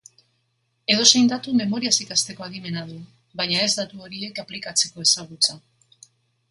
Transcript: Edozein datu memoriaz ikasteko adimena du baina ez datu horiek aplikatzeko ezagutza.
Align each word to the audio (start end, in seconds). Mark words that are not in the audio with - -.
Edozein 0.93 1.29
datu 1.33 1.53
memoriaz 1.59 1.93
ikasteko 2.05 2.47
adimena 2.47 2.87
du 2.89 2.99
baina 3.43 3.61
ez 3.67 3.71
datu 3.83 4.03
horiek 4.09 4.43
aplikatzeko 4.47 5.09
ezagutza. 5.11 5.63